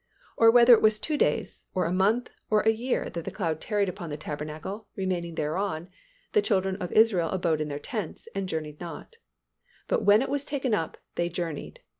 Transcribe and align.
Or 0.35 0.49
whether 0.49 0.73
it 0.73 0.81
were 0.81 0.89
two 0.89 1.15
days, 1.15 1.67
or 1.75 1.85
a 1.85 1.93
month, 1.93 2.31
or 2.49 2.61
a 2.61 2.71
year, 2.71 3.07
that 3.11 3.23
the 3.23 3.29
cloud 3.29 3.61
tarried 3.61 3.87
upon 3.87 4.09
the 4.09 4.17
tabernacle, 4.17 4.87
remaining 4.95 5.35
thereon, 5.35 5.89
the 6.31 6.41
children 6.41 6.75
of 6.77 6.91
Israel 6.93 7.29
abode 7.29 7.61
in 7.61 7.67
their 7.67 7.77
tents, 7.77 8.27
and 8.33 8.49
journeyed 8.49 8.79
not: 8.81 9.17
but 9.87 10.01
when 10.01 10.23
it 10.23 10.29
was 10.29 10.43
taken 10.43 10.73
up, 10.73 10.97
they 11.13 11.29
journeyed. 11.29 11.81